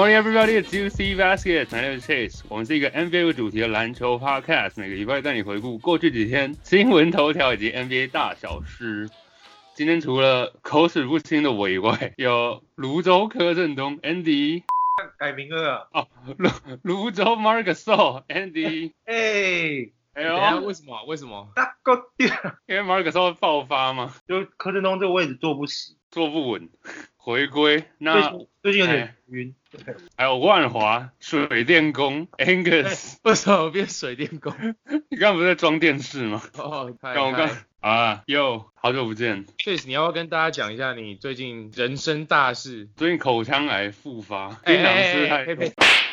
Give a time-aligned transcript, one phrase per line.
[0.00, 0.56] Morning, everybody.
[0.56, 1.70] It's UC Basket.
[1.70, 2.40] My name is Chase.
[2.48, 9.10] 我们是一个 NBA 为主题的篮球 podcast，每个礼拜带你回顾过去几天新闻头条以及 NBA 大小事。
[9.74, 14.62] 今天除了口齿不清的我以外，有泸州柯震东 Andy
[15.18, 16.08] 改名了哦，
[16.38, 16.50] 泸
[16.82, 17.82] 泸州 Marcus
[18.28, 18.92] Andy。
[19.04, 21.04] 哎，哎等下呦，为什么？
[21.06, 21.48] 为什么？
[21.54, 22.28] 大个掉，
[22.66, 26.68] 因为 Marcus 爆发嘛，就柯震东这个位置坐不死，坐不稳，
[27.16, 27.84] 回归。
[27.98, 28.32] 那
[28.62, 29.54] 最近有点晕。
[30.16, 34.52] 还有万华水电工 Angus，为什么变水电工？
[35.08, 36.42] 你刚刚不是在装电视吗？
[36.58, 37.48] 哦，太刚我刚
[37.78, 39.46] 啊，哟，好久不见。
[39.58, 42.88] Chase，你要不要跟大家讲一下你最近人生大事？
[42.96, 45.64] 最近口腔癌复发，哎槟榔吃太多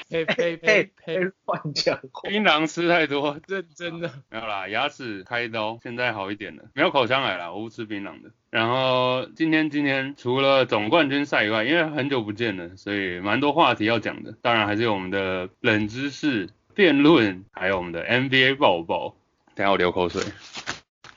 [0.10, 2.30] 呸呸，呸呸乱讲话。
[2.30, 4.12] 槟榔吃太多，认真的。
[4.30, 8.32] 没有啦，牙齿开刀，现在好一点了，没有口腔癌啦，我不吃槟榔的。
[8.49, 14.34] 然后今天今天除了总冠军赛以外，因为很久不见了，所以蛮多话题要讲的。
[14.41, 19.16] 当然还是有我们的冷知识辩论，还有我们的 NBA 爆爆。
[19.58, 20.21] 等下我流口水，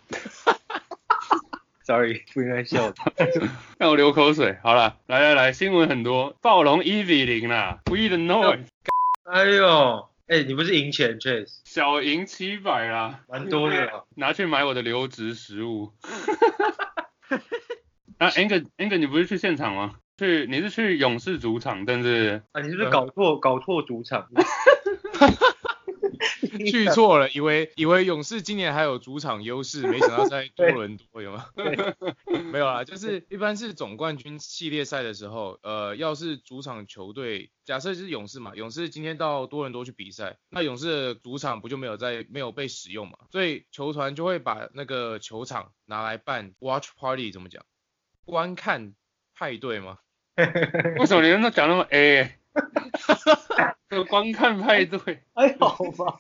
[1.85, 2.97] Sorry，不应该笑的。
[3.77, 4.57] 让我流口水。
[4.63, 8.65] 好了，来来来，新闻很多，暴龙一比零啦，We the noise，
[9.33, 13.21] 哎呦，哎，你不是赢钱 Chase，小赢七百啦。
[13.29, 14.03] 蛮多的啊。
[14.17, 15.93] 拿去买我的留职食物。
[18.19, 19.95] 啊，Ang Ang，你不是去现场吗？
[20.19, 24.27] 去，你是去勇士主场，但是啊，你是不是搞错搞错主场？
[26.67, 31.47] 去错了，以为以为勇士今年还有主场优势，没想到在 多伦多有吗？
[32.53, 47.65] 没有啊，就是一般是总冠军系列赛的时候，呃，要是主场球队，假设是勇士嘛，勇士今天到多伦多去比赛，那勇士的主场不就没有在没有被使用嘛，所以球团就会把那个球场拿来办 watch party，怎么讲？
[48.25, 48.95] 观看
[49.35, 49.99] 派对吗？
[50.99, 52.40] 为什么你们都讲那么 A？
[53.89, 56.19] 这 个观看派对，还好吧。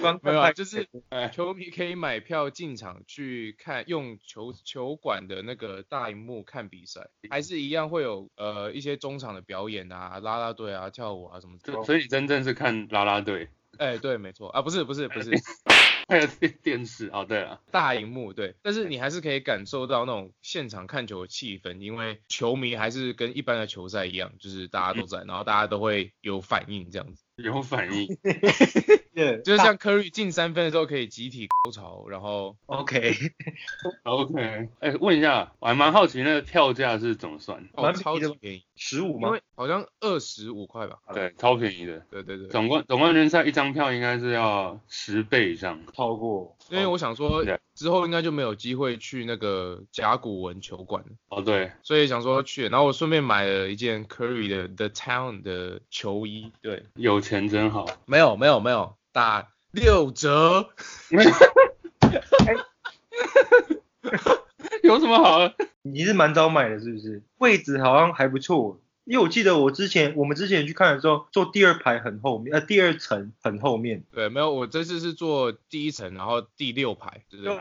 [0.00, 11.72] 光没有啊，就是哎，球迷可以买票进场去看，用球球馆的那个大荧幕看比赛，还是一样会有呃一些中场的表演啊，啦啦队啊，跳舞啊什么的。
[11.72, 13.48] 所所以真正是看啦啦队，
[13.78, 14.48] 哎，对，没错。
[14.50, 15.30] 啊，不是不是不是
[16.10, 28.06] 还有电 电视哦，对了，大荧幕，对，但是你还是可以感受到那种现场看球的气氛，因为球迷还是跟一般的球赛一样，就是大家都在，然后大家都会有反应这样子，有反应。
[29.14, 37.68] 对，就是像 Curry 进三分的时候可以集体高潮，然后 OK，OK， 哎，问一下，我还蛮好奇那个票价是怎么算？
[37.74, 39.28] 哦超级便宜，十五吗？
[39.28, 40.98] 因为好像二十五块吧。
[41.12, 42.00] 对，超便宜的。
[42.10, 45.80] 对对对，总冠总冠军赛一张票应该是要十倍以上。
[45.92, 46.56] 超过。
[46.70, 57.86] 因为我想说对之后应该就没有机会去那个甲骨文球馆了，哦，对，所以想说去，然后我顺便买了一件 Curry 的 The Town 的球衣，对，有钱真好。
[58.04, 60.68] 没有没有没有，打六折，
[64.84, 65.50] 有什么好？
[65.80, 67.22] 你是蛮早买的，是不是？
[67.38, 68.78] 位置好像还不错，
[69.10, 74.04] 因为我记得我之前我们之前去看的时候，坐第二排很后面，呃，第二层很后面。
[74.12, 77.58] 对，没有，我这次是坐第一层，然后第六排，对对对。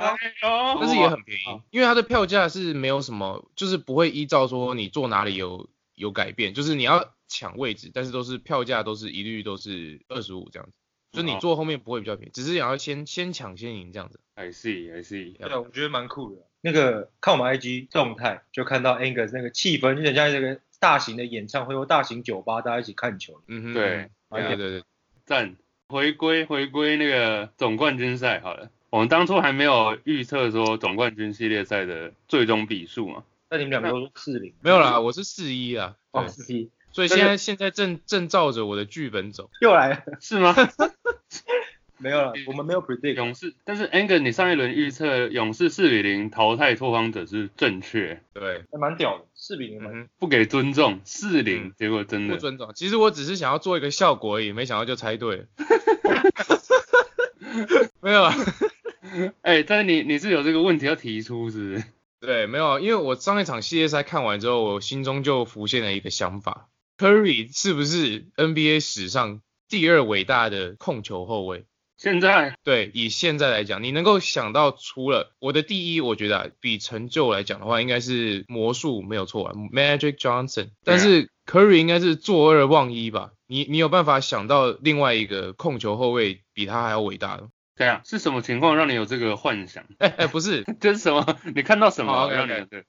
[0.80, 14.20] 但是也很便宜，因为它的票价是没有什么，就是不会依照说你坐哪里有有改变，就是你要抢位置，但是都是票价都是一律都是二十五这样子，就你哦坐后面不会比较便宜，只是想要先先抢先赢这样子。
[14.36, 15.36] I see, I see。
[15.36, 16.44] 对啊，我觉得蛮酷的。
[16.62, 23.42] 那个看我们 IG 动态，就看到 Angus 那个气氛，就很像这个大型的演唱会或大型酒吧，大家一起看球。
[23.48, 24.84] 嗯哼，对对对对，
[25.26, 25.56] 赞，
[25.88, 28.70] 回归回归那个总冠军赛好了。
[28.90, 39.52] 我们当初还没有预测说总冠军系列赛的最终比数嘛，那你们两个都是四零，没有啦，我是四一啊，对哦，，四一所以现在现在正正照着我的剧本走。
[39.62, 40.56] 又来了，是吗？
[42.00, 43.16] 没有了，我们没有 predict。
[43.16, 49.94] 勇士，但是 Ang，你上一轮预测勇士四比零淘汰拓荒者是正确，对，还蛮屌的，四比零蛮。
[49.94, 52.72] 嗯，不给尊重，四零、嗯结果真的不尊重。
[52.74, 55.46] 其实我只是想要做一个效果而已，没想到就猜对了。
[58.02, 58.34] 没有啊，
[59.42, 61.84] 哎、但是你你是有这个问题要提出是不是？
[62.22, 71.66] 对，没有啊，因为我上一场系列赛看完之后，我心中就浮现了一个想法：Curry 是不是 NBA 史上第二伟大的控球后卫？
[72.00, 80.70] 现在对，以现在来讲，你能够想到除了我的第一，我觉得、啊、比成就来讲的话，应该是魔术没有错啊，Magic Johnson。
[80.86, 83.32] 但是 Curry 应该是坐二望一吧？
[83.48, 87.50] 你你有办法想到另外一个控球后卫比他还要伟大的？
[87.76, 89.86] 对啊，是什么情况让你有这个幻想？
[89.98, 91.38] 哎哎，不是， 这是什么？
[91.54, 92.30] 你看到什么？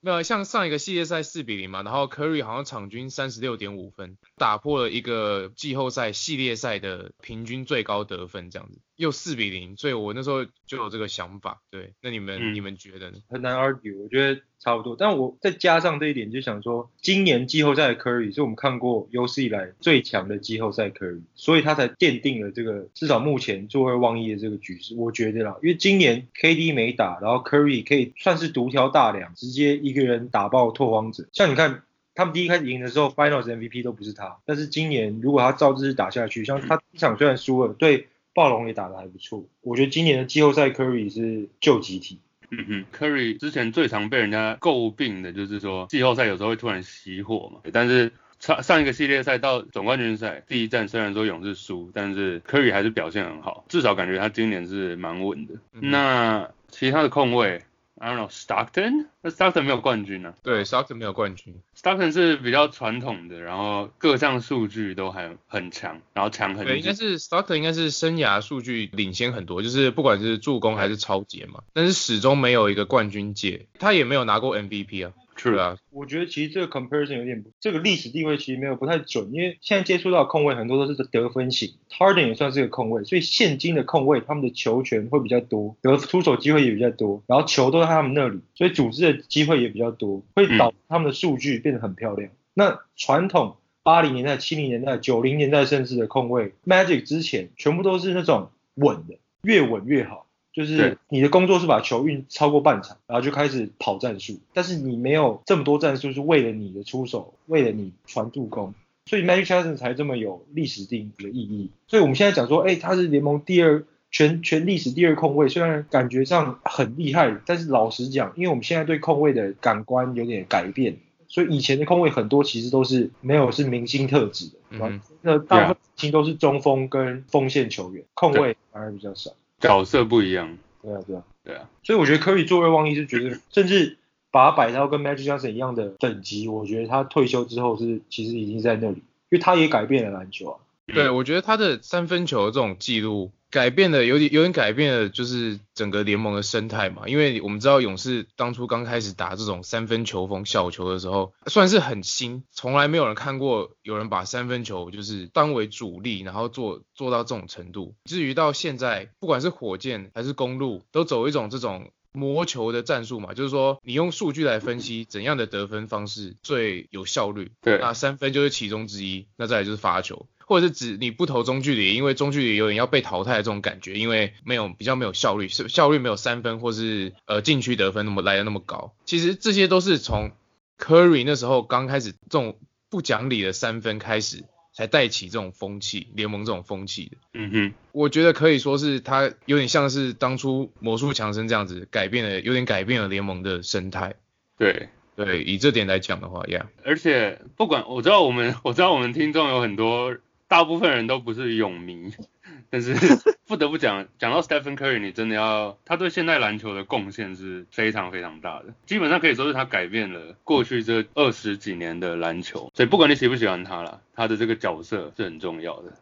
[0.00, 11.62] 没有像上一个系列赛四比零嘛，然后 Curry 好像场均三十六点五分，打破了一个季后赛系列赛的平均最高得分，这样子又四比零，所以我那时候就有这个想法。
[11.70, 13.16] 对，那你们、嗯你们觉得呢？
[13.30, 14.94] 很难 argue，我觉得差不多。
[14.94, 24.94] 但我再加上这一点，就想说，今年季后赛的 Curry 是我们看过有史以来最强的季后赛 Curry，所以他才奠定了这个至少目前坐二望一的这个局势。
[24.94, 31.26] 我觉得啦，因为今年 KD 没打，然后 Curry 可以算是独挑大梁，直接一个人打爆拓荒者。
[31.32, 31.82] 像你看。
[32.12, 39.44] 他们第一开始赢的时候，Finals MVP 都不是他，但是今年如果他照这次打下去，像他一场虽然输了，对暴龙也打得还不错。
[39.62, 42.18] 我觉得今年的季后赛 Curry 是救集体。
[42.52, 48.10] 嗯哼，Curry 之前最常被人家诟病的就是说季后赛有时候会突然熄火嘛，但是
[48.40, 55.54] 上上一个系列赛到总冠军赛第一战虽然说勇士输，但是 Curry 还是表现很好，至少感觉他今年是蛮稳的。
[55.74, 57.62] 嗯那其他的控卫
[58.00, 60.34] ，I don't know Stockton，那 Stockton 没有冠军啊。
[60.42, 66.94] 对，Stockton 没有冠军，，Stockton 是比较传统的，然后各项数据都还很强，然后强很对，应该。
[66.94, 92.30] 是 Stockton 应该是生涯数据领先很多，就是不管是助攻还是超节嘛，但是始终没有一个冠军戒，他也没有拿过 MVP 啊，对啊，我觉得其实这个 comparison 有点不，这个历史地位其实没有不太准，因为现在接触到的控卫很多都是得分型，Harden 也算是个控卫，所以现今的控卫他们的球权会比较多，得出手机会也比较多，然后球都在他们那里，所以组织的机会也比较多，会导致他们的数据变得很漂亮。
[92.52, 100.26] 那传统八零年代、七零年代、九零年代甚至的控卫，Magic 之前全部都是那种稳的，越稳越好。
[100.52, 108.74] 就是你的工作是把球运超过半场，然后就开始跑战术，但是你没有这么多战术是为了你的出手，为了你传助攻，
[109.06, 111.70] 所以 Magic Johnson 才这么有历史定义的意义。
[111.86, 120.96] 所以我们现在讲说，哎、他是联盟第二全全历史第二控卫，虽然感觉上很厉害，但是老实讲，因为我们现在对控卫的感官有点改变，
[121.28, 129.30] 所以以前的控卫很多其实都是没有是明星特质的，嗯那大部分其实都是中锋跟锋线球员，控卫反而比较少。
[129.60, 131.22] 角色不一样，对啊，对啊。
[131.42, 133.96] 对啊，所以我觉得科比坐二望一是觉得，甚至
[134.30, 140.56] 把他摆到跟 Magic Johnson 一样的等级，我觉得他退休之后是其实已经在那里，因为他也改变了篮球啊。
[140.92, 147.02] 对，我觉得他的三分球这种记录改变了，有点有点改变了，就是整个联盟的生态嘛。
[147.06, 157.94] 因为我们知道勇士当初刚开始打这种三分球风小球的时候，算是很新，从来没有人看过有人把三分球就是当为主力，然后做做到这种程度。
[158.04, 161.90] 至于到现在，不管是火箭还是公路，都走一种这种。
[162.12, 167.52] 磨球的战术嘛，就是说你用数据来分析怎样的得分方式最有效率。
[167.62, 178.92] 对那三分就是其中之一，那再来就是罚球，或者是指你不投中距离，因为中距离有点要被淘汰的这种感觉，因为没有比较没有效率，是效率没有三分或是呃禁区得分那么来的那么高。
[179.04, 180.32] 其实这些都是从
[180.76, 182.58] Curry 那时候刚开始这种
[182.88, 184.42] 不讲理的三分开始，
[184.74, 187.16] 才带起这种风气，联盟这种风气的。
[187.34, 194.16] 嗯哼，我觉得可以说是他有点像是当初魔术强森这样子改变了，有点改变了联盟的生态。
[194.58, 194.88] 对。
[195.16, 200.16] 对，以这点来讲的话，Yeah，而且不管我知道我们我知道我们听众有很多，
[200.50, 202.12] 大部分人都不是泳迷，
[202.70, 202.92] 但是
[203.46, 215.92] 不得不讲，讲到 Stephen Curry，你真的要他对现代篮球的贡献是非常非常大的，基本上可以说是他改变了过去这二十几年的篮球，所以不管你喜不喜欢他啦，他的这个角色是很重要的。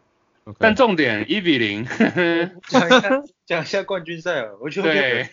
[0.58, 1.84] 但重点一比零，
[2.68, 5.28] 讲一下讲一下冠军赛啊，我觉得对，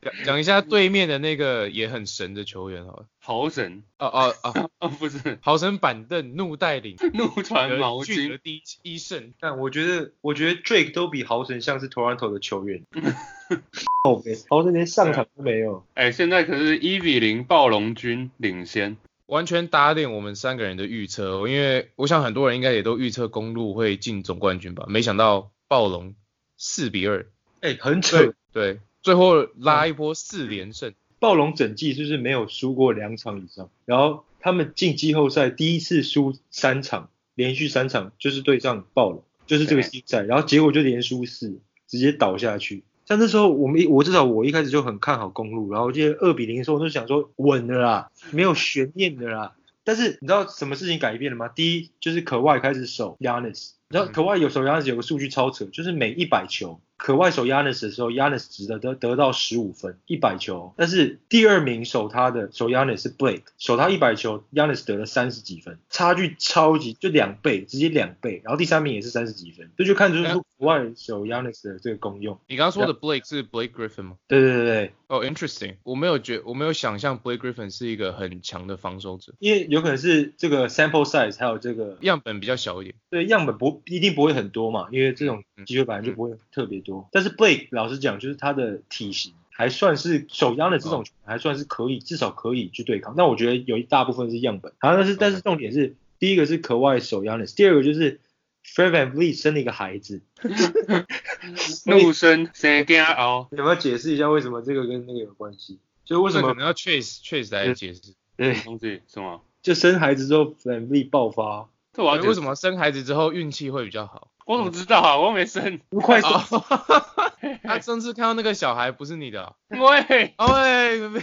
[0.00, 3.06] 讲讲一下对面的那个也很神的球员好了。
[3.20, 8.62] 豪神哦哦哦，哦 不是豪神板凳怒带领怒传毛巾，第一
[8.94, 9.32] 一胜。
[9.40, 12.82] 但我觉得我觉得 Drake 都比豪神像是 Toronto 的球员。
[14.04, 15.86] OK，豪神连上场都没有。
[15.94, 21.38] 哎，现在可是一比零暴龙军领先，完全打脸我们三个人的预测。
[21.38, 26.14] 哦，因为我想很多人应该也都预测公路会进总冠军吧，没想到暴龙
[26.56, 27.26] 四比二，
[27.60, 28.34] 哎、很扯。
[28.52, 42.84] 对，最后拉一波四连胜，暴龙整季就是没有输过两场以上，然后他们进季后赛第一次输三场，连续三场就是对上暴龙，就是这个季赛，然后结果就连输四，直接倒下去。
[43.06, 49.52] 像那时候我们一我至少我一开始就很看好公路，然后我记得二比零的时候我就想说稳的啦，没有悬念的啦。
[49.86, 51.48] 但是你知道什么事情改变了吗？
[51.48, 60.72] 第一就是可外开始守 Yanis，你知道可外有守 Yanis 有个数据超扯，就是每一百球可外守 Yanis 的时候，Yanis 只得得得到十五分，一百球。
[60.78, 68.40] 但是第二名守他的守 Yanis 是 Blake，守他一百球，Yanis 得了三十几分，差距超级就两倍，直接两倍。
[68.42, 72.38] 然后第三名也是三十几分，这就看出哎外守 Yanis 的这个功用。
[72.46, 74.16] 你刚刚说的 Blake 是 Blake Griffin 吗？
[74.28, 81.04] 对对对对，哦、i n t e r e s t i n g 我没有觉，我没有想象 Blake Griffin 是一个很强的防守者，因为有可能是这个 sample
[81.04, 82.94] size 还有这个样本比较小一点。
[83.10, 87.08] 对样本不一定不会很多嘛，因为这种机会本来就不会特别多。
[87.10, 93.14] 但是 Blake 老实讲，就是他的体型还算是手央的这种还算是可以，至少可以去对抗。
[93.16, 98.20] 那我觉得有一大部分是样本，好，但是但是重点是第一个是可外手央的，第二个就是
[98.64, 100.22] Fred VanVleet 生了一个孩子，
[101.86, 105.78] 怒生生惊熬，有没有解释一下为什么这个跟那个有关系？
[106.04, 108.00] 就为什么这可能要 Chase Chase 来解释，
[108.36, 109.40] 对，东西什么？
[109.62, 114.28] 就生孩子之后 VanVleet 爆发，这我要为什么生孩子之后运气会比较好？
[114.46, 115.16] 我怎么知道啊？
[115.16, 115.80] 我又没生。
[115.88, 116.64] 不快手哦，
[117.64, 121.22] 他上次看到那个小孩不是你的哦， 喂，哦喂，喂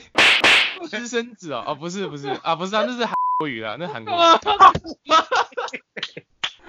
[0.88, 4.12] 私生子哦，哦不是不是啊不是啊，那是韩国语啊，那韩国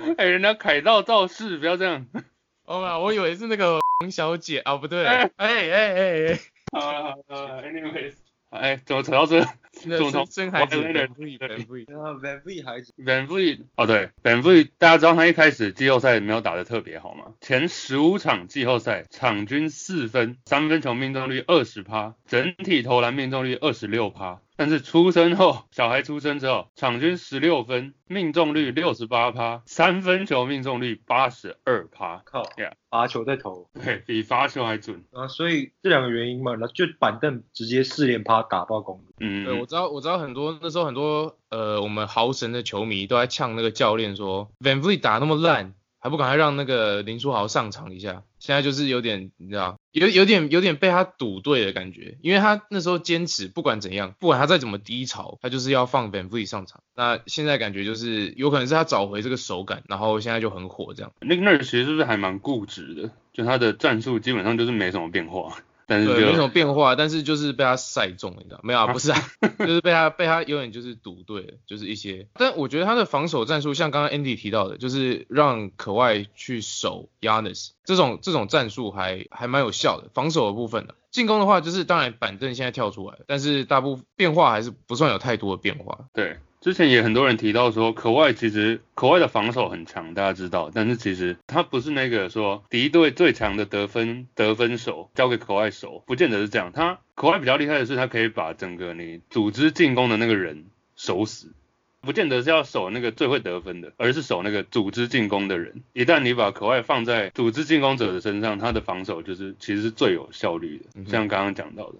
[0.07, 0.15] 语。
[0.19, 2.07] 哎，人家凯道造势，不要这样。
[2.65, 6.39] 哦嘛，我以为是那个王小姐啊，不对，哎哎哎哎，
[6.73, 8.15] 好了好了，anyways，
[8.51, 9.41] 哎，怎么扯到这？
[9.85, 17.33] 那怎么从生生孩子 Vliet 啊 VanVleet 孩子 Van Vliet，哦对，Van Vliet，大家知道他一开始季后赛没有打得特别好吗？
[17.41, 24.41] 前十五场季后赛场均四分，三分球命中率二十趴，整体投篮命中率二十六趴。
[24.55, 35.03] 但是出生后，小孩出生之后，场均十六分，命中率六十八趴，三分球命中率八十二趴，靠 Yeah 罚球在投对比罚球还准。
[35.11, 39.05] 啊，所以这两个原因嘛，那就板凳直接四连趴打爆公路。
[39.25, 48.25] 嗯，对，我知道，我知道很多那时候很多呃，我们豪神的球迷都在呛那个教练说，Van Vliet 打那么烂，还不赶快让那个林书豪上场一下？
[48.41, 56.83] 现在就是有点，你知道，有有点有点被他赌对的感觉，因为他那时候坚持不管怎样，不管他再怎么低潮，他就是要放 Van Vliet 上场。
[56.97, 61.13] 那现在感觉就是有可能是他找回这个手感，然后现在就很火这样。
[61.21, 63.11] 那个 Nurse 其实是不是还蛮固执的？
[63.33, 65.57] 就他的战术基本上就是没什么变化，
[65.93, 68.87] 但是对，没什就么变化，但是就是被他赛中，你知道没有啊？
[68.87, 69.19] 不是啊，
[69.61, 72.27] 就是被他被他有点就是赌对了，就是一些。
[72.33, 80.09] 但我觉得他的防守战术，像刚刚 Andy 提到的，就是让可外去守 Yanis 这种这种战术还还蛮有效的。
[80.15, 86.07] 防守的部分呢，进攻的话就是当然板凳现在跳出来了，但是大部分变化还是不算有太多的变化。
[86.15, 96.71] 对，之前也很多人提到说，可外其实可外的防守很强，大家知道，但是其实他不是那个说敌对最强的得分得分手交给可外守，不见得是这样。
[96.73, 101.53] 他可外比较厉害的是，他可以把整个你组织进攻的那个人守死。
[102.01, 105.83] 不见得是要守那个最会得分的，而是守那个组织进攻的人。
[105.93, 111.11] 一旦你把可外放在组织进攻者的身上，他的防守就是其实是最有效率的。
[111.11, 111.99] 像刚刚讲到的，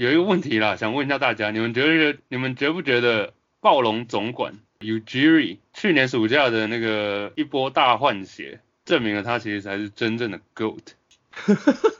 [0.00, 10.78] 有一个问题啦，想问一下大家，你们觉得你们觉不觉得暴龙总管 u g i r i 去年暑假的那个一波大换血，证明了他其实才是真正的 GOAT。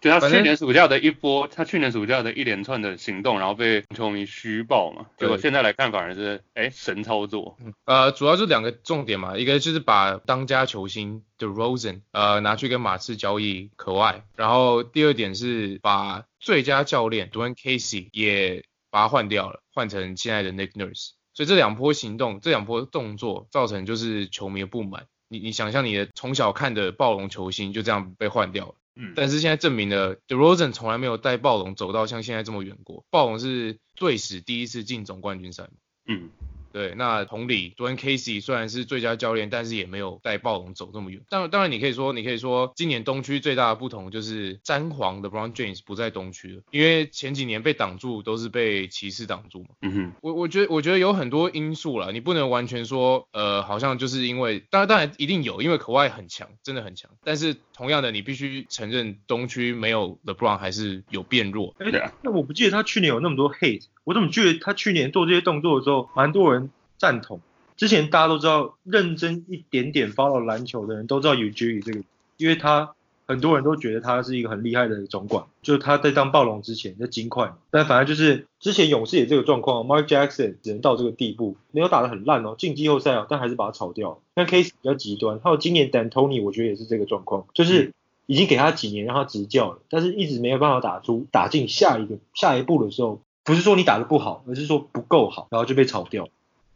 [0.00, 7.56] 就他去年暑假的一波，他去年暑假的一连串的行动，然后被球迷虚报嘛，结果对现在来看反而是哎神操作，
[7.86, 25.06] 呃，主要就两个重点嘛，一个就是把当家球星的 Rosen 呃拿去跟马刺交易可外，然后第二点是把最佳教练 Dwayne Casey 也把它换掉了，换成现在的 Nick Nurse，所以这两波行动，这两波动作造成就是球迷的不满。
[25.28, 28.74] 你你想象你的从小看的暴龙球星就这样被换掉了。
[28.94, 33.06] 嗯，但是现在证明了 d e r o z e n 从来没有带暴龙走到像现在这么远过。
[33.08, 35.70] 暴龙是队史第一次进总冠军赛嘛。
[36.06, 36.28] 嗯，
[36.72, 41.20] 对，那同理，Dwayne Casey 虽然是最佳教练，但是也没有带暴龙走这么远。
[41.28, 49.68] 当，当然你可以说，你可以说，今年东区最大的不同就是詹皇的 Brown James 不在东区了，因为前几年被挡住都是被骑士挡住嘛。
[49.82, 57.10] 嗯哼，我我觉得我觉得有很多因素啦，你不能完全说，呃，好像就是因为，当然当然一定有，因为可外很强，真的很强。
[57.24, 61.74] 但是同样的，你必须承认东区没有 LeBron 还是有变弱。
[61.78, 66.61] 哎对啊，那我不记得他去年有那么多 hate，我怎么记得他去年做这些动作的时候，蛮多人
[67.02, 67.40] 赞同。
[67.76, 72.00] 之前大家都知道，认真一点点 follow 篮球的人都知道 Ujiri 这个，
[72.36, 72.94] 因为他
[73.26, 84.20] 很多人都觉得他是一个很厉害的总管，就是他在当暴龙之前在金块，但反正就是之前勇士也这个状况，Mark Jackson 只能到这个地步，没有打得很烂哦，进季后赛哦，但还是把他炒掉。
[84.36, 87.92] 那 Case 比较极端，还有今年 D'Antoni 我觉得也是这个状况，就是
[88.26, 96.28] 已经给他几年让他执教了，但是一直没有办法打出打进下一个下一步的时候，不是说你打得不好，而是说不够好，然后就被炒掉。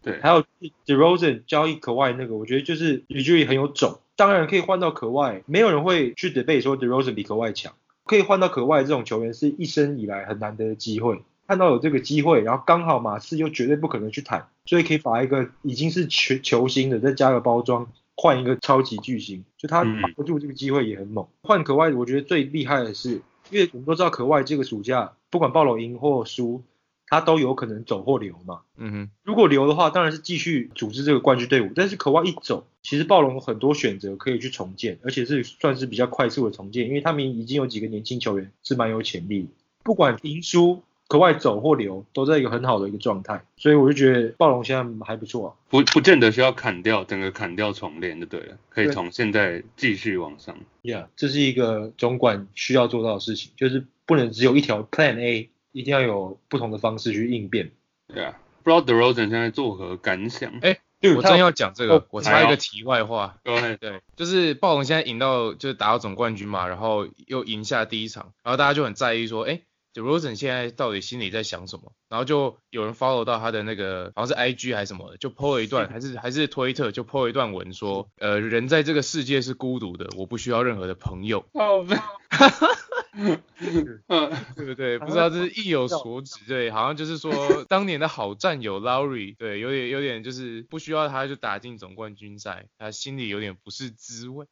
[0.07, 0.45] 对，还有
[0.87, 7.73] DeRozan 交易可外那个，我觉得就是 Ujiri 很有种，当然可以换到可外，没有人会去 debate 说 DeRozan 比可外强，
[8.05, 20.01] 可以换到可外这种球员是一生以来很难得的机会，看到有这个机会，然后刚好马刺又绝对不可能去谈，所以可以把一个已经是球球星的再加个包装，换一个超级巨星，就他嗯。
[20.03, 21.27] 把握住这个机会也很猛。
[21.43, 23.21] 换可外，我觉得最厉害的是，
[23.51, 26.63] 因为我们都知道可外这个暑假不管暴龙赢或输，
[27.09, 28.61] 他都有可能走或留嘛。
[28.77, 31.71] 嗯哼，如果留的话，当然是继续组织这个冠军队伍。
[31.75, 39.49] 但是可外一走，其实暴龙有很多选择可以去重建，而且是算是比较快速的重建，因为他们已经有几个年轻球员是蛮有潜力的。
[39.83, 43.45] 不管赢输，可外走或留，都在一个很好的一个状态。
[43.57, 45.55] 所以我就觉得暴龙现在还不错啊。
[45.69, 50.57] 不不见得需要砍掉，整个砍掉重练就对了，可以从现在继续往上。
[50.83, 57.71] Yeah，这是一个总管需要做到的事情，就是不能只有一条 Plan A，一定要有不同的方式去应变。
[58.09, 60.51] 对啊，不知道 DeRozan 现在作何感想？
[60.63, 63.37] 哎对我正要讲这个哦，我插一个题外话。
[63.45, 71.93] 对，就是暴龙现在赢到就是打到总冠军嘛，然后又赢下第一场，然后大家就很在意说，哎 e z a n 现在到底心里在想什么？
[72.09, 82.03] 然后就有人 follow 到他的那个好像是 IG 还是什么的，就 po 了一段， 还是还是推特就 po 了一段文说，呃，人在这个世界是孤独的，我不需要任何的朋友，好呗。
[82.31, 82.51] 嗯，
[83.17, 84.99] 对不对？
[84.99, 87.33] 不知道这是意有所指，对，好像就是说
[87.69, 94.47] 当年的好战友 Lowry，对，有点有点就是不需要他就打进总冠军赛，他心里有点不是滋味。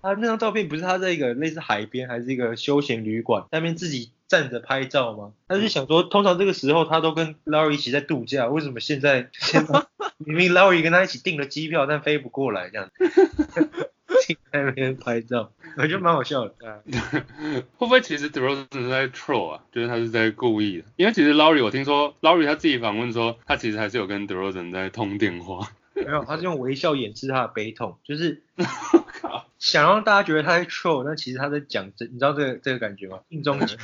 [0.00, 5.32] 他那张照片不是他在一个类似海边还是一个休闲旅馆那边自己站着拍照吗？
[5.48, 9.86] 他就想说，通常这个时候他都跟 Larry 一起在度假，为什么现在现在
[10.18, 12.90] 明明 Larry 跟他一起订了机票，但飞不过来这样
[14.34, 16.82] 子，在那边拍照， 我觉得蛮好笑的。
[17.76, 19.62] 会不会其实 DeRozan 是在 troll 啊？
[19.72, 25.68] 就是他是在故意的，因为其实 Laurie 我听说 Laurie 他自己访问说，他其实还是有跟 DeRozan 在通电话。
[25.94, 28.42] 没有，他是用微笑掩饰他的悲痛， 就是
[29.20, 33.20] 靠，想让大家觉得他在 troll，但其实他在讲真，你知道这个这个感觉吗？
[33.30, 33.78] 硬中情。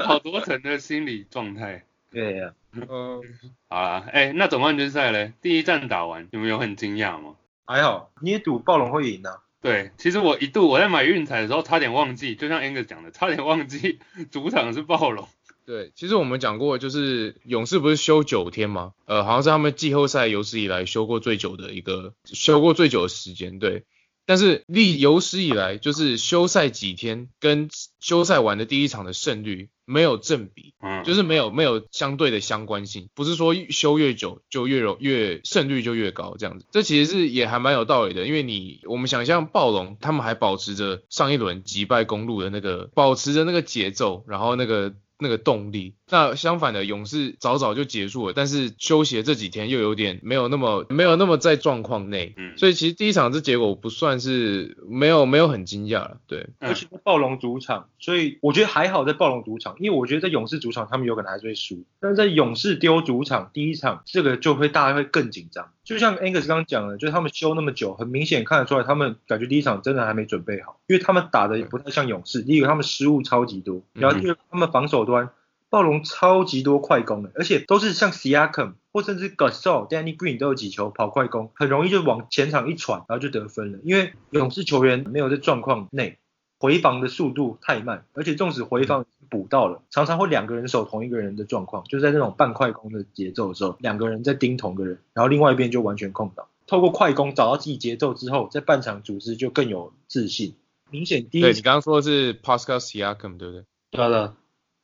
[0.00, 1.84] 好多层的心理状态。
[2.10, 3.22] 对呀、嗯，
[3.68, 7.36] 好啦，哎、那总冠军赛嘞，第一战打完，有没有很惊讶吗？
[7.66, 9.42] 还好，你也赌暴龙会赢啊。
[9.60, 13.98] 对，其实我一度我在买运彩的时候，差点忘记，就像 Angus 讲的，差点忘记
[14.30, 15.28] 主场是暴龙。
[15.66, 18.92] 对，其实我们讲过，就是勇士不是休九天吗？
[19.04, 23.58] 呃，好像是他们季后赛有史以来休过最久的一个，休过最久的时间。
[23.58, 23.84] 对，
[24.28, 36.66] 但是历有史以来，就是休赛几天跟休赛完的第一场的胜率没有正比，嗯，就是没有没有相对的相关性，不是说休越久就越容越胜率就越高这样子。
[36.70, 44.94] 这其实是也还蛮有道理的，因为你我们想象暴龙他们还保持着上一轮击败公路的那个，保持着那个节奏，然后那个。
[45.20, 65.70] 那个动力，那相反的勇士早早就结束了，但是休息的这几天又有点没有那么没有那么在状况内，嗯所以其实第一场这结果不算是没有没有很惊讶了，对，嗯而且在暴龙主场，所以我觉得还好在暴龙主场，因为我觉得在勇士主场他们有可能还是会输，但是在勇士丢主场第一场，这个就会大家会更紧张。
[65.84, 72.42] 就像 Angus 刚刚讲的，就是他们休那么久，很明显看得出来他们感觉第一场真的还没准备好，因为他们打的不太像勇士。
[72.42, 75.30] 第一个他们失误超级多，然后第二他们防守端
[75.70, 83.78] 暴龙超级多快攻的，而且都是像 Siakam 或甚至 Gasol、Danny Green 都有几球跑快攻，很容易就往前场一传，然后就得分了。
[83.84, 86.18] 因为勇士球员没有在状况内，
[86.58, 96.46] 回防的速度太慢，而且纵使回防补到了，常常会两个人守同一个人的状况，就在那种半快攻的节奏的时候，两个人在盯同个人，然后另外一边就完全空档。
[96.66, 100.54] 透过快攻找到自己节奏之后，在半场组织就更有自信。
[100.90, 103.64] 明显第一对你刚刚说的是 Pascal Siakam 对不对？
[103.90, 104.34] 对啊对啊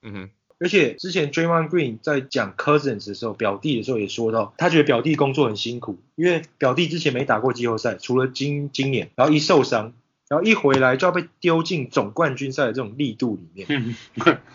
[0.02, 0.30] 嗯哼。
[0.64, 9.92] 而且之前 Draymond Green 在讲 Cousins 的时候，表弟的时候也说到，他觉得表弟工作很辛苦，因为表弟之前没打过季后赛，除了今今年，然后一受伤，
[10.26, 13.94] 然后一回来就要被丢进总冠军赛的这种力度里面，嗯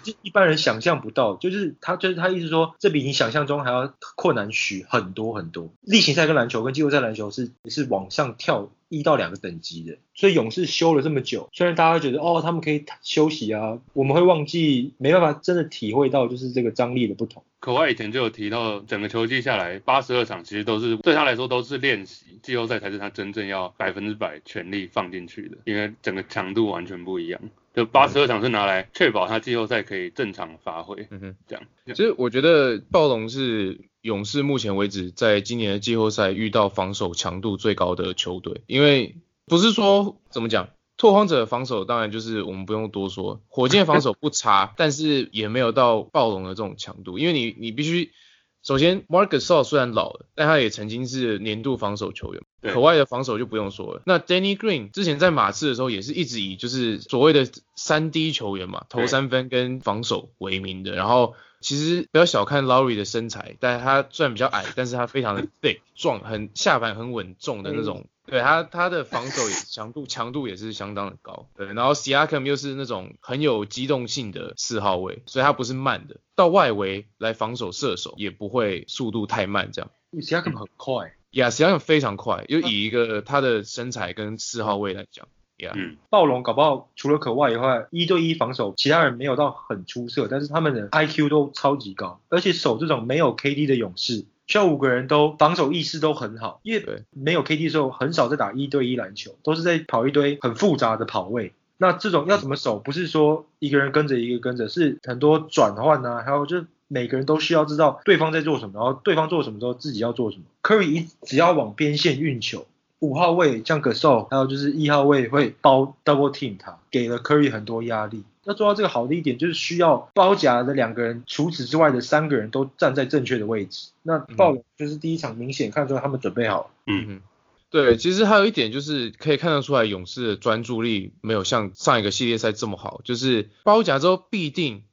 [0.02, 1.36] 就一般人想象不到。
[1.36, 5.72] 就是他就是他意思说，这比你想象中还要困难许很多很多。
[5.82, 17.44] 例行赛跟篮球跟季后赛篮球是是往上跳一到两个等级的，所以勇士休了这么久，虽然大家会觉得哦他们可以休息啊，我们会忘记没办法真的体会到就是这个张力的不同。
[17.60, 27.42] 可外以前就有提到，整个球季下来，八十二场其实都是对他来说都是练习，季后赛才是他真正要百分之百全力放进去的，因为整个强度完全不一样。
[27.76, 31.64] 就八十二场是拿来确保他季后赛可以正常发挥，嗯哼，这样。
[31.86, 48.12] 其实我觉得暴龙是勇士目前为止在今年的季后赛遇到防守强度最高的球队，因为不是说怎么讲，拓荒者的防守当然就是我们不用多说，火箭防守不差， 但是也没有到暴龙的这种强度，因为你你必须。
[48.62, 52.44] 首先，Marcus Gasol 虽然老了，但他也曾经是年度防守球员。
[52.62, 54.02] 对可外的防守就不用说了。
[54.06, 60.92] 那 Danny Green 之前在马刺的时候，也是一直以就是所谓的三 D 球员嘛，投三分跟防守为名的。
[60.92, 68.08] 然后其实不要小看 Lowry 的身材，但他虽然比较矮，但是他非常的 thick 壮，很下盘很稳重的那种。
[68.30, 79.92] 对他他的防守也强度强度也是相当的高，对，然后 Siakam 又是那种很有机动性的四号位，所以他不是慢的，到外围来防守射手也不会速度太慢这样。
[80.14, 101.54] Siakam 很快，呀，Siakam 非常快，就以一个他的身材跟四号位来讲，呀、嗯，暴龙搞不好除了可外以外，一对一防守其他人没有到很出色，但是他们的 IQ 都超级高，而且守这种没有 KD 的勇士，需要五个人都防守意识都很好，因为没有 KD 的时候很少在打一对一篮球，都是在跑一堆很复杂的跑位。
[101.78, 102.80] 那这种要怎么守？
[102.80, 110.44] 不是说一个人跟着一个跟着，是很多转换啊，还有就是每个人都需要知道对方在做什么，然后对方做什么之后自己要做什么。
[110.64, 112.66] Curry 一只要往边线运球，
[112.98, 118.24] 五号位像葛兽，还有就是一号位会包 double team 他，给了 Curry 很多压力。
[118.46, 123.90] 要做到这个好的一点，就是需要包夹的两个人，除此之外的三个人都站在正确的位置。
[124.02, 126.68] 那暴龙就是第一场明显看出来他们准备好了。
[126.88, 127.22] 嗯，嗯，
[127.70, 134.84] 对，其实还有一点就是可以看得出来，勇士的专注力没有像上一个系列赛这么好，就是包夹之后必定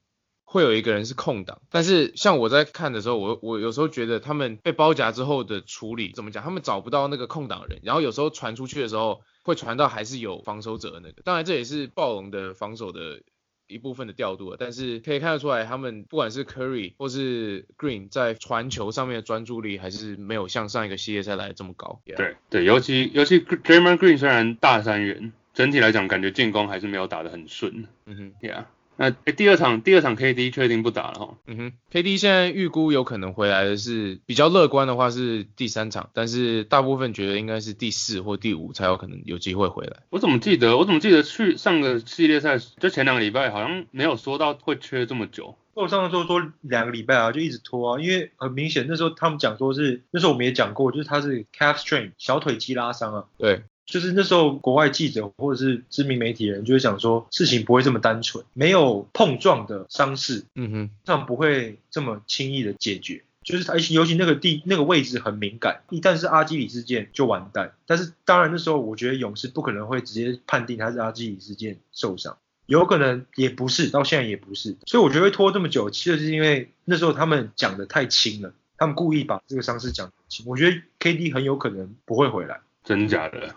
[0.45, 13.23] 会有一个人是空档，但是像我在看的时候，我我有时候觉得他们被包夹之后的处理怎么讲，他们找不到那个空档人，然后有时候传出去的时候会传到还是有防守者的那个，当然这也是暴龙的防守的。
[13.69, 22.01] 一部分的调度了，但是可以看得出来，他们不管是 Curry 或是 Green 在传球上面的专注力，还是没有像上一个系列赛来的这么高。
[22.07, 27.87] Yeah 对对，尤其尤其 Draymond Green 虽然大三元，整体来讲感觉进攻还是没有打得很顺。
[28.07, 28.65] 嗯哼，Yeah，
[28.97, 31.35] 那诶第二场第二场 KD 确定不打了哈。
[31.47, 39.99] 嗯哼，KD 现在预估有可能回来的是比较乐观的话是第三场，但是大部分觉得应该是第四或第五才有可能有机会回来。
[40.11, 45.57] 我怎么记得我怎么记得去上个系列赛就前两个礼拜好像没有说到会缺这么久。
[45.75, 63.23] 受伤的时候说两个礼拜啊，就一直拖啊，因为很明显那时候他们讲说是那时候我们也讲过，就是他是 calf strain 小腿肌拉伤啊，对，就是那时候国外记者或者是知名媒体人就会想说事情不会这么单纯，没有碰撞的伤势，嗯哼，这样不会这么轻易的解决。
[63.45, 67.75] 就是而且尤其那个地那个位置很敏感，一旦是阿基里事件就完蛋。
[67.87, 74.75] 但是当然那时候我觉得勇士不可能会直接判定他是阿基里事件受伤，有可能也不是，到现在也不是。
[74.87, 80.45] 所以我觉得会拖这么久，其实是因为那时候他们讲的太轻了，他们故意把这个伤势讲得轻。
[80.49, 82.59] 我觉得 KD 很有可能不会回来。
[82.83, 83.55] 真假的？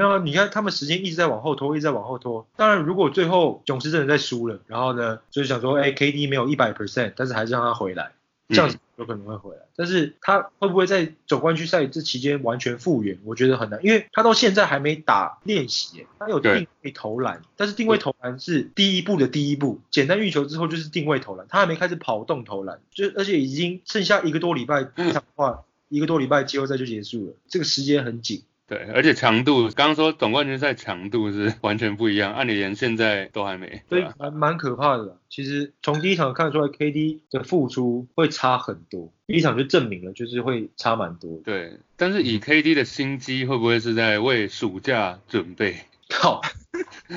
[0.00, 2.46] 那你看他们时间一直在往后拖，一直在往后拖。
[2.56, 8.12] 当然，如果最后勇士真的在输了，然后呢，就是想说，哎，KD 没有一百 percent，但是还是让他回来，
[8.48, 9.62] 这样子有可能会回来。
[9.76, 13.18] 但是他会不会在总冠军赛这期间完全复原？
[13.24, 28.42] 我觉得很难，因为他到现在还没打练习，他有定位投篮，但是定位投篮是第一步的第一步，简单运球之后就是定位投篮，他还没开始跑动投篮，就而且已经剩下一个多礼拜，这场的话一个多礼拜季后赛就结束了，这个时间很紧。
[28.70, 34.14] 对，而且强度，刚刚说总冠军赛强度是 完全不一样，按理连现在都还没，所以对吧？
[34.20, 35.16] 蛮蛮可怕的。
[35.28, 39.12] 其实从第一场看出来，KD 的付出会差很多。
[39.26, 41.40] 第一场就证明了，就是会差蛮多。
[41.44, 45.74] 对，但是以 KD 的心机，会不会是在为暑假准备，
[46.08, 46.40] 靠，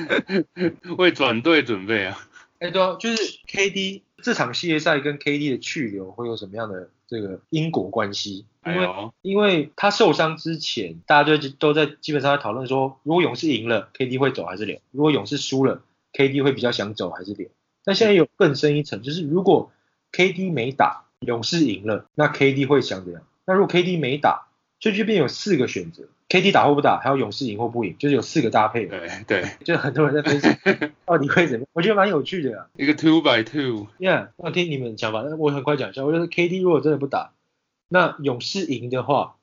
[0.98, 2.18] 为转队准备啊？
[2.58, 8.44] 哎、对啊，就是 KD 这场系列赛跟 KD 的去留会有什么样的这个因果关系？
[8.66, 14.78] 因为、哎，因为他受伤之前，大家就都在基本上在讨论说，如果勇士赢了，KD 会走还是留？
[14.90, 17.48] 如果勇士输了，KD 会比较想走还是留？
[17.84, 19.70] 那现在有更深一层，就是如果
[20.12, 23.22] KD 没打，勇士赢了，那 KD 会想怎样？
[23.46, 24.46] 那如果 KD 没打，
[24.78, 28.86] 就这边有四个选择，KD 打或不打，还有勇士赢或不赢，就是有四个搭配。
[28.86, 30.48] 对对，就很多人在分析
[31.04, 32.66] 到底会怎么样，我觉得蛮有趣的啊。
[32.76, 36.04] 一个 two by two，Yeah，我听你们的想法，那我很快讲一下。
[36.04, 37.32] 我觉得 KD 如果真的不打，
[37.88, 39.36] 那勇士赢的话，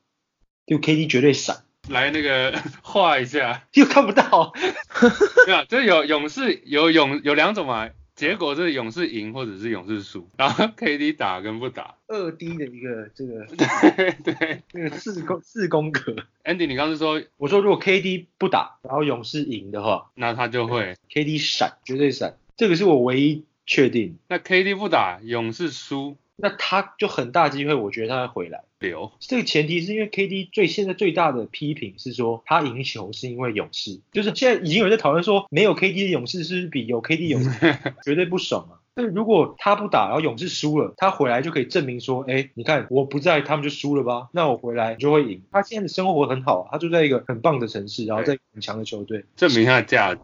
[0.65, 4.53] 就 KD 绝对闪，来那个 画一下，又看不到。
[5.45, 16.15] 对啊，就是有勇士有勇有两种嘛，结果是勇士赢或者是勇士输，然后 KD 打跟不打，二 D 的一个这个 对对这个四宫四宫格。
[16.43, 24.19] ，Andy 你刚刚是说我说如果 KD 不打，然后勇士赢的话那他就会，，KD 闪，绝对闪，这个是我唯一确定。
[24.27, 28.63] 那 KD 不打，勇士输那他就很大机会，我觉得他会回来。
[28.79, 38.81] 留，这个前提是因为 KD 最现在最大的批评是说他赢球是因为勇士，就是现在已经有人在讨论说没有 KD 的勇士是不是比有 KD 勇士 绝对不爽啊。
[38.93, 44.27] 但如果他不打，然后勇士输了，他回来就可以证明说，哎，你看我不在，他们就输了吧？
[44.33, 45.43] 那我回来就会赢。
[45.51, 49.23] 他现在的生活很好啊，他住在一个很棒的城市，然后在很强的球队。
[49.37, 50.21] 证明他的价值。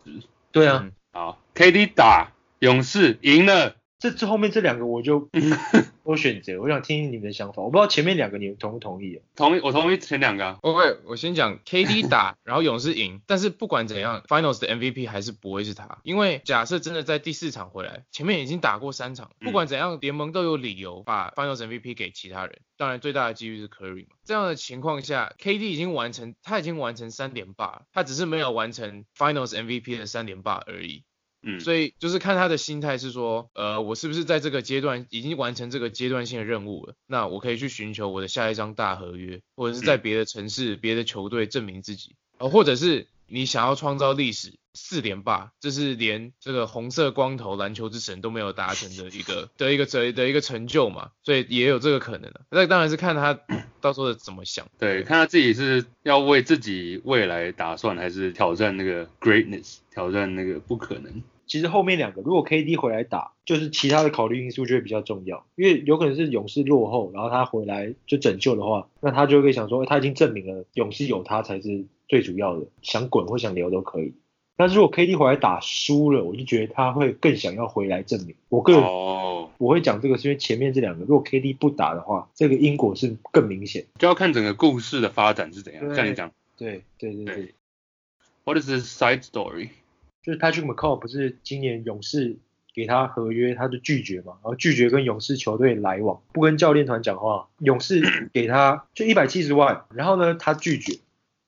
[0.52, 5.30] 对啊，嗯好，KD 打勇士赢了，这这后面这两个我就
[6.04, 7.64] 我选择，我想听听你们的想法。
[7.64, 9.20] 我不知道前面两个你们同不同意、啊？
[9.36, 10.58] 同意，我同意前两个啊。
[10.62, 24.16] OK，我先讲 KD 打，然后勇士赢，但是不管怎样，Finals 的 MVP 还是不会是他，因为假设真的在第四场回来，前面已经打过三场，不管怎样，联盟都有理由把 Finals MVP 给其他人，当然最大的几率是 Curry 嘛。
[24.24, 31.04] 这样的情况下，KD 已经完成，他已经完成三连霸，他只是没有完成 Finals MVP 的三连霸而已。
[31.44, 36.96] 嗯，所以就是看他的心态是说，呃，我是不是在这个阶段已经完成这个阶段性的任务了？
[37.06, 52.42] 那我可以去寻求我的下一张大合约，或者是在别的城市、别的球队证明自己，呃，或者是你想要创造历史四连霸，这是连这个红色光头篮球之神都没有达成的一个 的一个的的一个成就嘛，所以也有这个可能的。
[52.52, 53.40] 那当然是看他
[53.82, 54.68] 到时候怎么想。
[54.78, 61.22] 对，看他自己是要为自己未来打算，还是挑战那个 greatness，挑战那个不可能。
[61.48, 74.14] 其实后面两个如果 KD 回来打，就是其他的考虑因素就会比较重要，因为有可能是勇士落后，然后他回来就拯救的话，那他就会想说，他已经证明了勇士有他才是最主要的，想滚或想留都可以。
[74.60, 78.36] 但是如果 KD 回来打输了，我就觉得他会更想要回来证明。
[78.50, 83.86] 我个人哦，我会讲这个，是因为前面这两个，如果 KD 不打的话，这个因果是更明显。
[84.00, 85.88] 就要看整个故事的发展是怎样。
[85.88, 87.54] 对像你讲对对对对对
[88.46, 89.70] ，，What is the side story？
[90.28, 92.36] 就是 Patrick McCall 不是今年勇士
[92.74, 97.48] 给他合约，他就拒绝嘛，然后拒绝跟勇士球队来往，不跟教练团讲话。
[97.60, 101.00] 勇士给他就一百七十万，然后呢他拒绝，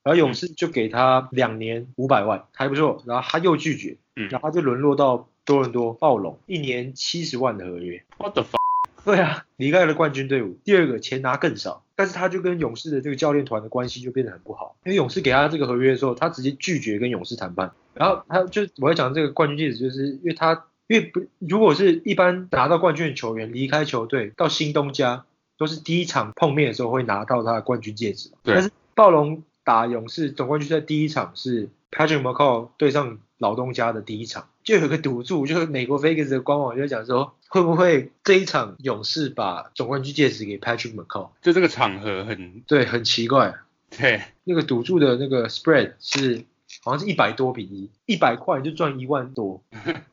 [0.01, 8.01] 然后勇士就给他两年五百万，还不错，然后他又拒绝，嗯然后他就沦落到多伦多暴龙，一年七十万的合约。
[8.17, 8.68] ，What the fuck？
[9.05, 10.57] 对啊，离开了冠军队伍。
[10.63, 14.75] 第二个钱拿更少，但是他就跟勇士的这个教练团的关系就变得很不好。
[14.85, 17.71] 因为勇士给他这个合约的时候，他直接拒绝跟勇士谈判。
[17.93, 25.25] 然后他就我要讲这个冠军戒指，就是因为他因为不如果是一般拿到冠军的球员离开球队到新东家，
[25.57, 28.31] 都是第一场碰面的时候会拿到他的冠军戒指。
[28.43, 41.29] 对但是暴龙打勇士总冠军赛第一场是 Patrick McCall 对上老东家的第一场，就有一个赌注，就是美国 Vegas 的官网就讲说，会不会这一场勇士把总冠军戒指给 Patrick McCall？
[41.41, 43.55] 就这个场合很对，很奇怪，
[43.97, 46.45] 对，那个赌注的那个 spread 是
[46.83, 49.59] 好像是一百多比一，一百块就赚一万多。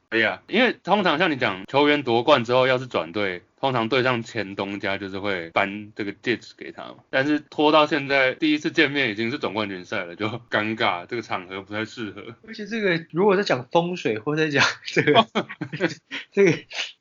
[0.09, 6.99] 对 呀啊，因为通常像你讲，球员夺冠之后要是转队，通常对上前东家就是会颁这个戒指给他嘛。
[7.11, 12.23] 但是拖到现在第一次见面已经是总冠军赛了，就尴尬，这个场合不太适合。
[12.47, 15.27] 而且这个如果在讲风水或者在讲这个
[16.31, 16.53] 这个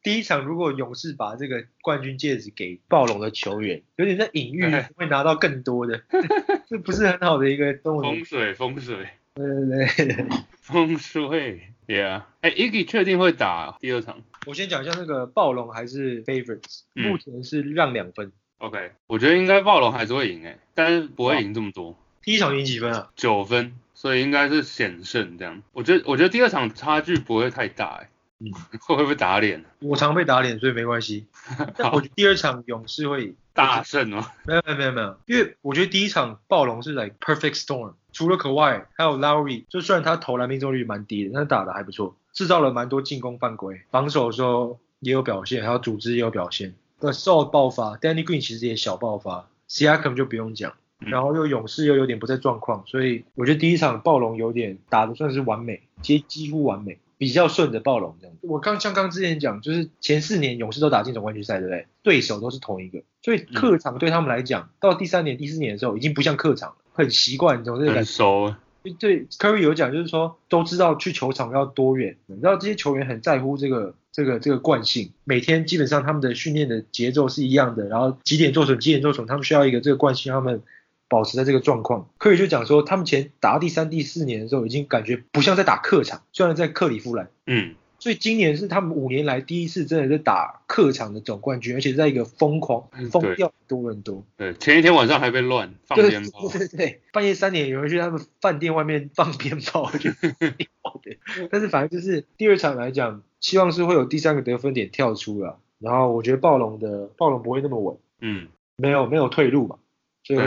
[0.01, 6.01] 第一场，如果勇士把这个冠军戒指给暴龙的球员，有点在隐喻对 会拿到更多的，
[6.67, 8.12] 这不是很好的一个动作。
[8.12, 10.28] 风水，风水，对对对。
[10.62, 12.24] 风水，Yeah。
[12.41, 18.32] 哎，Iggy 确定会打第二场我先讲一下那个暴龙还是 favorites，、嗯目前是让两分。
[18.58, 23.12] ？OK，我觉得应该暴龙还是会赢哎，但是不会赢这么多，第一场赢几分啊？
[23.15, 25.62] 九分，所以应该是险胜这样。
[25.74, 29.63] 我觉得我觉得第二场差距不会太大哎，嗯 会不会打脸？
[29.82, 31.26] 我常被打脸，所以没关系。
[31.78, 33.36] 但我觉得第二场勇士会赢。
[33.56, 34.32] 大胜吗？
[34.46, 46.76] 没有没有没有没有，因为我觉得第一场暴龙是 like perfect storm，除了 Kawhi 还有 Lowry，就虽然他投篮命中率蛮低的，但是打的还不错，制造了蛮多进攻犯规，防守的时候也有表现，还有组织也有表现。
[47.00, 50.72] The Saul 爆发，Danny Green 其实也小爆发，Siakam 就不用讲。
[50.72, 58.36] 嗯然后又勇士又有点不在状况，所以我觉得第一场暴龙有点打的算是完美，几几乎完美，比较顺着暴龙这样。
[58.41, 61.88] 我刚像刚之前讲，就是前四年勇士都打进总冠军赛，对不对？
[62.04, 68.06] 对手都是同一个，所以客场对他们来讲，到第三年、第四年的时候已经不像客场了，很习惯这种这个感很。
[68.06, 68.56] 熟，
[68.99, 80.62] 对，Curry 有讲，就是说都知道去球场要多远，你知道这些球员很在乎这个这个这个惯性，每天基本上他们的训练的节奏是一样的，然后几点做什么几点做什么，他们需要一个这个惯性，他们
[81.08, 82.10] 保持在这个状况。
[82.20, 87.30] Curry 就讲说，他们前打到第三、第四年的时候，已经感觉不像在打客场，虽然在克里夫兰。
[87.46, 94.24] 嗯，所以今年是他们五年来第一次真的是打客场的总冠军，而且在一个疯狂嗯疯掉的多伦多。
[94.38, 101.18] 对，前一天晚上还被乱放鞭炮，对对对，半夜三点有人去他们饭店外面放鞭炮，我觉得挺好的。
[101.52, 105.60] 但是反正就是第二场来讲，希望是会有第三个得分点跳出了。
[105.78, 109.78] 然后我觉得暴龙的暴龙不会那么稳，嗯，没有没有退路嘛，
[110.24, 110.39] 所以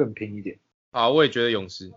[0.00, 0.58] 更拼一点。
[0.92, 1.92] 好，我也觉得勇士。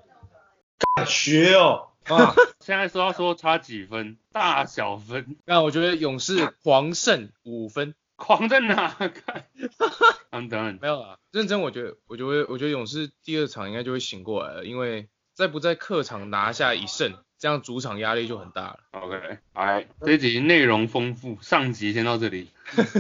[1.08, 8.90] 学哦， 啊，现在说要说差几分，大小分，那我觉得勇士狂胜五分，狂在哪？
[8.90, 9.46] 看
[10.32, 18.80] ？I'm done，没有啦，认真我觉得，我觉得我觉得勇士第二场应该就会醒过来了，因为在不在客场拿下一胜，这样主场压力就很大了。
[18.92, 22.50] OK，哎，这集内容丰富，上集先到这里，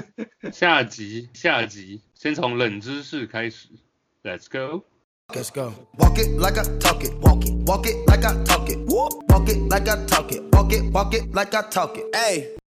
[0.54, 3.68] 下集下集先从冷知识开始
[4.24, 4.86] ，Let's go。
[5.36, 5.74] Let's go.
[5.98, 7.14] Walk it like I talk it.
[7.20, 7.54] Walk it.
[7.54, 8.78] Walk it like I talk it.
[8.88, 10.44] Walk it like I talk it.
[10.54, 10.92] Walk it.
[10.92, 12.16] Walk it like I talk it.
[12.16, 12.63] Hey.